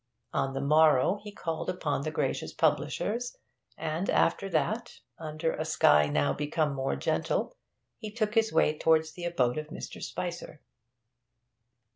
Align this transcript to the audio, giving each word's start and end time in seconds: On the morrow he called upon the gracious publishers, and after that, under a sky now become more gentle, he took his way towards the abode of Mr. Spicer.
On 0.33 0.53
the 0.55 0.61
morrow 0.61 1.19
he 1.21 1.31
called 1.31 1.69
upon 1.69 2.01
the 2.01 2.09
gracious 2.09 2.53
publishers, 2.53 3.37
and 3.77 4.09
after 4.09 4.49
that, 4.49 4.99
under 5.19 5.51
a 5.53 5.63
sky 5.63 6.07
now 6.07 6.33
become 6.33 6.73
more 6.73 6.95
gentle, 6.95 7.55
he 7.99 8.09
took 8.11 8.33
his 8.33 8.51
way 8.51 8.75
towards 8.75 9.11
the 9.11 9.25
abode 9.25 9.59
of 9.59 9.67
Mr. 9.67 10.01
Spicer. 10.01 10.59